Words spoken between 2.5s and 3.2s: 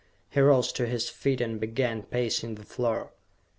the floor.